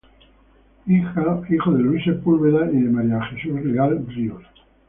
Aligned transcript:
Hijo 0.95 1.71
de 1.75 1.83
Luis 1.83 2.03
Sepúlveda 2.05 2.65
y 2.71 2.81
de 2.81 2.89
María 2.89 3.21
Jesús 3.25 3.61
Leal 3.63 4.03
Ríos. 4.07 4.41